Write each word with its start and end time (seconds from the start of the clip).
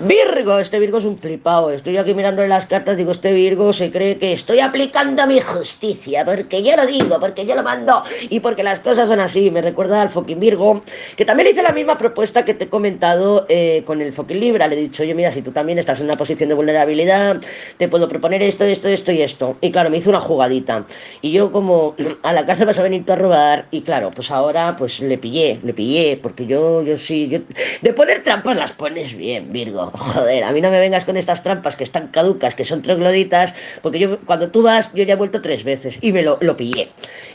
Virgo, 0.00 0.58
este 0.58 0.78
Virgo 0.78 0.98
es 0.98 1.06
un 1.06 1.16
flipado. 1.16 1.70
Estoy 1.70 1.96
aquí 1.96 2.12
mirándole 2.12 2.48
las 2.48 2.66
cartas, 2.66 2.98
digo, 2.98 3.12
este 3.12 3.32
Virgo 3.32 3.72
se 3.72 3.90
cree 3.90 4.18
que 4.18 4.34
estoy 4.34 4.60
aplicando 4.60 5.26
mi 5.26 5.40
justicia, 5.40 6.22
porque 6.22 6.62
yo 6.62 6.76
lo 6.76 6.84
digo, 6.84 7.18
porque 7.18 7.46
yo 7.46 7.54
lo 7.54 7.62
mando 7.62 8.02
y 8.28 8.40
porque 8.40 8.62
las 8.62 8.80
cosas 8.80 9.08
son 9.08 9.20
así. 9.20 9.50
Me 9.50 9.62
recuerda 9.62 10.02
al 10.02 10.10
fucking 10.10 10.38
Virgo, 10.38 10.82
que 11.16 11.24
también 11.24 11.46
le 11.46 11.52
hice 11.52 11.62
la 11.62 11.72
misma 11.72 11.96
propuesta 11.96 12.44
que 12.44 12.52
te 12.52 12.64
he 12.64 12.68
comentado 12.68 13.46
eh, 13.48 13.84
con 13.86 14.02
el 14.02 14.12
fucking 14.12 14.38
Libra. 14.38 14.68
Le 14.68 14.76
he 14.76 14.82
dicho, 14.82 15.02
oye, 15.02 15.14
mira, 15.14 15.32
si 15.32 15.40
tú 15.40 15.50
también 15.50 15.78
estás 15.78 15.98
en 16.00 16.06
una 16.06 16.16
posición 16.18 16.50
de 16.50 16.54
vulnerabilidad, 16.54 17.40
te 17.78 17.88
puedo 17.88 18.06
proponer 18.06 18.42
esto, 18.42 18.64
esto, 18.64 18.88
esto 18.88 19.12
y 19.12 19.22
esto. 19.22 19.56
Y 19.62 19.72
claro, 19.72 19.88
me 19.88 19.96
hizo 19.96 20.10
una 20.10 20.20
jugadita. 20.20 20.84
Y 21.22 21.32
yo 21.32 21.50
como, 21.50 21.94
a 22.22 22.34
la 22.34 22.44
cárcel 22.44 22.66
vas 22.66 22.78
a 22.78 22.82
venir 22.82 23.06
tú 23.06 23.14
a 23.14 23.16
robar, 23.16 23.66
y 23.70 23.80
claro, 23.80 24.10
pues 24.14 24.30
ahora 24.30 24.76
pues 24.76 25.00
le 25.00 25.16
pillé, 25.16 25.58
le 25.62 25.72
pillé, 25.72 26.18
porque 26.22 26.44
yo, 26.44 26.82
yo 26.82 26.98
sí, 26.98 27.28
yo... 27.28 27.38
de 27.80 27.92
poner 27.94 28.22
trampas 28.22 28.58
las 28.58 28.72
pones 28.72 29.16
bien, 29.16 29.50
Virgo. 29.50 29.85
Joder, 29.92 30.44
a 30.44 30.52
mí 30.52 30.60
no 30.60 30.70
me 30.70 30.80
vengas 30.80 31.04
con 31.04 31.16
estas 31.16 31.42
trampas 31.42 31.76
que 31.76 31.84
están 31.84 32.08
caducas, 32.08 32.54
que 32.54 32.64
son 32.64 32.82
trogloditas, 32.82 33.54
porque 33.82 33.98
yo 33.98 34.20
cuando 34.20 34.50
tú 34.50 34.62
vas, 34.62 34.92
yo 34.94 35.04
ya 35.04 35.14
he 35.14 35.16
vuelto 35.16 35.42
tres 35.42 35.64
veces 35.64 35.98
y 36.00 36.12
me 36.12 36.22
lo, 36.22 36.38
lo 36.40 36.56
pillé. 36.56 36.90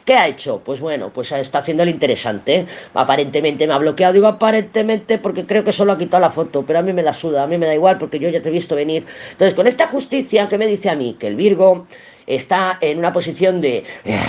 ¿Qué 0.06 0.16
ha 0.16 0.28
hecho? 0.28 0.62
Pues 0.64 0.80
bueno, 0.80 1.12
pues 1.14 1.32
está 1.32 1.60
haciendo 1.60 1.84
el 1.84 1.90
interesante. 1.90 2.66
Aparentemente 2.94 3.68
me 3.68 3.74
ha 3.74 3.78
bloqueado, 3.78 4.14
digo 4.14 4.28
aparentemente 4.28 5.18
porque 5.18 5.46
creo 5.46 5.64
que 5.64 5.72
solo 5.72 5.94
ha 5.94 5.98
quitado 5.98 6.22
la 6.22 6.30
foto, 6.30 6.66
pero 6.66 6.80
a 6.80 6.82
mí 6.82 6.94
me 6.94 7.04
la 7.04 7.14
suda, 7.14 7.44
a 7.44 7.48
mí 7.48 7.58
me 7.58 7.66
da 7.66 7.74
igual 7.74 7.98
porque 7.98 8.20
yo 8.20 8.30
ya 8.30 8.42
te 8.42 8.50
he 8.50 8.52
visto 8.52 8.76
venir. 8.76 9.06
Entonces, 9.32 9.54
con 9.54 9.68
esta 9.68 9.88
justicia, 9.88 10.48
¿qué 10.48 10.58
me 10.58 10.68
dice 10.68 10.90
a 10.90 10.96
mí? 10.96 11.16
Que 11.20 11.28
el 11.28 11.36
Virgo 11.36 11.86
está 12.36 12.78
en 12.82 13.00
una 13.00 13.14
posición 13.14 13.62
de 13.62 13.84
eh, 14.06 14.20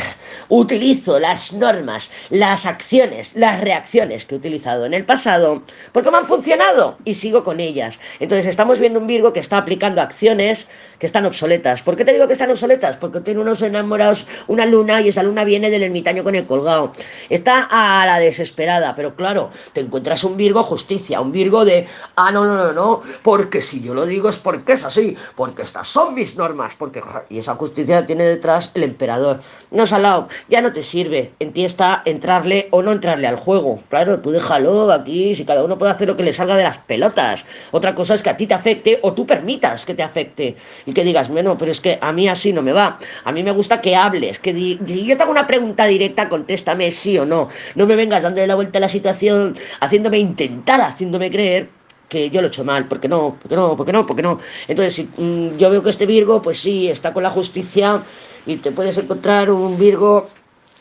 utilizo 0.49 1.19
las 1.19 1.53
normas, 1.53 2.11
las 2.31 2.67
acciones, 2.67 3.33
las 3.35 3.61
reacciones 3.61 4.27
que 4.27 4.35
he 4.35 4.39
utilizado 4.39 4.87
en 4.87 4.95
el 4.95 5.05
pasado, 5.05 5.63
porque 5.93 6.11
me 6.11 6.19
han 6.19 6.27
funcionado 6.27 6.99
y 7.05 7.15
sigo 7.15 7.43
con 7.45 7.61
ellas. 7.61 8.01
Entonces 8.21 8.47
estamos 8.47 8.79
viendo 8.79 8.99
un 8.99 9.07
Virgo 9.07 9.33
que 9.33 9.41
está 9.41 9.59
aplicando 9.59 10.01
acciones 10.01 10.69
que 10.99 11.07
están 11.07 11.27
obsoletas. 11.27 11.83
¿Por 11.83 11.97
qué 11.97 12.05
te 12.05 12.13
digo 12.13 12.27
que 12.27 12.35
están 12.35 12.51
obsoletas? 12.51 12.97
Porque 12.97 13.21
tiene 13.21 13.41
unos 13.41 13.61
enamorados, 13.63 14.27
una 14.47 14.67
luna 14.67 15.01
y 15.01 15.09
esa 15.09 15.23
luna 15.23 15.45
viene 15.45 15.71
del 15.71 15.83
ermitaño 15.83 16.23
con 16.23 16.35
el 16.35 16.47
colgado. 16.47 16.93
Está 17.29 17.67
a 17.71 18.07
la 18.07 18.19
desesperada, 18.19 18.95
pero 18.95 19.17
claro, 19.17 19.51
te 19.73 19.81
encuentras 19.81 20.23
un 20.25 20.37
Virgo 20.37 20.63
justicia, 20.63 21.21
un 21.21 21.33
Virgo 21.33 21.65
de, 21.65 21.87
ah, 22.17 22.31
no, 22.31 22.45
no, 22.45 22.57
no, 22.57 22.73
no, 22.73 23.01
porque 23.23 23.61
si 23.61 23.81
yo 23.81 23.95
lo 23.95 24.07
digo 24.07 24.29
es 24.29 24.39
porque 24.39 24.75
es 24.75 24.85
así, 24.85 25.17
porque 25.35 25.63
estas 25.63 25.89
son 25.89 26.15
mis 26.15 26.37
normas, 26.37 26.75
porque 26.79 27.01
y 27.29 27.39
esa 27.39 27.55
justicia 27.57 27.92
tiene 28.07 28.25
detrás 28.25 28.71
el 28.75 28.83
emperador. 28.83 29.41
No, 29.71 29.87
Salao, 29.87 30.29
ya 30.49 30.61
no 30.61 30.73
te 30.73 30.83
sirve. 30.83 31.33
En 31.39 31.53
ti 31.53 31.65
está 31.65 32.03
entrarle 32.05 32.69
o 32.71 32.83
no 32.83 32.93
entrarle 32.93 33.27
al 33.27 33.37
juego. 33.37 33.79
Claro, 33.89 34.21
tú 34.21 34.31
déjalo 34.31 34.91
aquí, 34.93 35.35
si 35.35 35.45
cada 35.45 35.65
uno 35.65 35.79
puede 35.79 35.93
hacer 35.93 36.09
lo 36.09 36.17
que 36.17 36.23
le 36.23 36.33
salga 36.33 36.57
de 36.57 36.65
las 36.65 36.79
pelotas. 36.79 37.45
Otra 37.71 37.95
cosa 37.95 38.15
es 38.15 38.23
que 38.23 38.31
a 38.31 38.37
ti 38.37 38.47
te 38.47 38.55
afecte 38.55 38.99
o 39.03 39.13
tú 39.13 39.27
permitas 39.27 39.85
que 39.85 39.95
te 39.95 40.03
afecte 40.03 40.57
que 40.93 41.05
digas, 41.05 41.29
bueno, 41.29 41.57
pero 41.59 41.71
es 41.71 41.81
que 41.81 41.99
a 42.01 42.13
mí 42.13 42.29
así 42.29 42.53
no 42.53 42.63
me 42.63 42.73
va. 42.73 42.99
A 43.25 43.33
mí 43.33 43.43
me 43.43 43.51
gusta 43.51 43.81
que 43.81 43.97
hables, 43.97 44.39
que 44.39 44.53
si 44.53 45.05
yo 45.05 45.17
te 45.17 45.23
hago 45.23 45.33
una 45.33 45.47
pregunta 45.47 45.87
directa, 45.87 46.29
contéstame 46.29 46.91
sí 46.91 47.19
o 47.19 47.27
no. 47.27 47.49
No 47.75 47.87
me 47.87 47.97
vengas 47.97 48.23
dándole 48.23 48.47
la 48.47 48.55
vuelta 48.55 48.79
a 48.79 48.81
la 48.81 48.89
situación, 48.89 49.57
haciéndome 49.81 50.19
intentar, 50.19 50.81
haciéndome 50.81 51.31
creer 51.31 51.69
que 52.13 52.29
yo 52.29 52.43
lo 52.43 52.49
he 52.49 52.53
hecho 52.53 52.63
mal, 52.63 52.89
porque 52.89 53.09
no, 53.09 53.39
porque 53.41 53.57
no, 53.57 53.75
porque 53.75 53.93
no, 53.93 54.05
porque 54.05 54.23
no. 54.23 54.39
Entonces, 54.69 54.93
si, 54.95 55.03
mm, 55.23 55.57
yo 55.57 55.71
veo 55.71 55.83
que 55.83 55.89
este 55.89 56.05
Virgo, 56.05 56.43
pues 56.43 56.59
sí, 56.59 56.89
está 56.89 57.15
con 57.15 57.23
la 57.23 57.31
justicia 57.31 58.03
y 58.45 58.57
te 58.57 58.71
puedes 58.71 58.99
encontrar 58.99 59.51
un 59.51 59.79
Virgo 59.79 60.29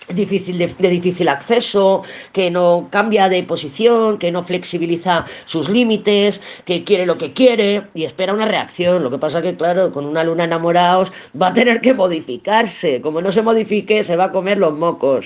difícil 0.09 0.57
de, 0.57 0.67
de, 0.77 0.89
difícil 0.89 1.29
acceso, 1.29 2.03
que 2.33 2.51
no 2.51 2.87
cambia 2.89 3.29
de 3.29 3.43
posición, 3.43 4.17
que 4.17 4.31
no 4.31 4.43
flexibiliza 4.43 5.25
sus 5.45 5.69
límites, 5.69 6.41
que 6.65 6.83
quiere 6.83 7.05
lo 7.05 7.17
que 7.17 7.31
quiere 7.31 7.83
y 7.93 8.03
espera 8.03 8.33
una 8.33 8.45
reacción. 8.45 9.03
Lo 9.03 9.09
que 9.09 9.17
pasa 9.17 9.41
que, 9.41 9.55
claro, 9.55 9.91
con 9.93 10.05
una 10.05 10.23
luna 10.23 10.43
enamorados 10.43 11.13
va 11.39 11.47
a 11.47 11.53
tener 11.53 11.79
que 11.79 11.93
modificarse. 11.93 13.01
Como 13.01 13.21
no 13.21 13.31
se 13.31 13.41
modifique, 13.41 14.03
se 14.03 14.15
va 14.15 14.25
a 14.25 14.31
comer 14.31 14.57
los 14.57 14.73
mocos. 14.73 15.19